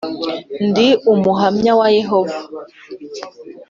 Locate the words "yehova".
1.97-2.39